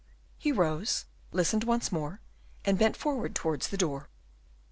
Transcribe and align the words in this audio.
He 0.39 0.51
rose, 0.51 1.05
listened 1.31 1.63
once 1.63 1.91
more, 1.91 2.21
and 2.65 2.79
bent 2.79 2.97
forward 2.97 3.35
towards 3.35 3.67
the 3.67 3.77
door. 3.77 4.09